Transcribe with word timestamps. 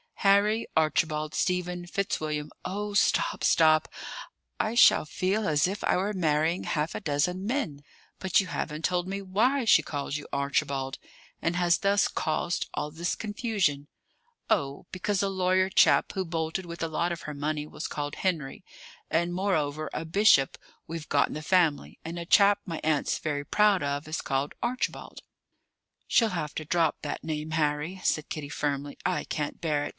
"Harry 0.21 0.67
Archibald 0.75 1.33
Stephen 1.33 1.85
Fitzwilliam" 1.85 2.51
"Oh, 2.75 2.93
stop, 2.93 3.43
stop! 3.43 3.87
I 4.59 4.75
shall 4.75 5.03
feel 5.05 5.47
as 5.47 5.67
if 5.67 5.83
I 5.83 5.97
were 5.97 6.13
marrying 6.13 6.63
half 6.63 6.93
a 6.93 6.99
dozen 6.99 7.45
men. 7.45 7.83
But 8.19 8.39
you 8.39 8.45
haven't 8.47 8.85
told 8.85 9.07
me 9.07 9.21
why 9.23 9.65
she 9.65 9.81
calls 9.81 10.17
you 10.17 10.27
Archibald; 10.31 10.97
and 11.41 11.55
has 11.55 11.79
thus 11.79 12.07
caused 12.07 12.67
all 12.75 12.91
this 12.91 13.15
confusion!" 13.15 13.87
"Oh, 14.49 14.85
because 14.91 15.21
a 15.23 15.29
lawyer 15.29 15.69
chap 15.69 16.11
who 16.13 16.23
bolted 16.23 16.65
with 16.67 16.81
a 16.83 16.87
lot 16.87 17.11
of 17.11 17.21
her 17.23 17.33
money 17.33 17.65
was 17.67 17.87
called 17.87 18.15
Henry; 18.15 18.63
and, 19.09 19.33
moreover, 19.33 19.89
a 19.93 20.05
bishop 20.05 20.57
we've 20.87 21.09
got 21.09 21.27
in 21.29 21.33
the 21.33 21.41
family, 21.43 21.99
and 22.05 22.17
a 22.19 22.25
chap 22.27 22.59
my 22.65 22.79
aunt's 22.83 23.17
very 23.19 23.43
proud 23.43 23.81
of, 23.83 24.07
is 24.07 24.21
called 24.21 24.53
Archibald." 24.63 25.21
"She'll 26.07 26.29
have 26.29 26.53
to 26.55 26.65
drop 26.65 27.01
that 27.01 27.23
name, 27.23 27.51
Harry," 27.51 28.01
said 28.03 28.29
Kitty 28.29 28.49
firmly. 28.49 28.97
"I 29.05 29.23
can't 29.23 29.59
bear 29.61 29.85
it. 29.85 29.89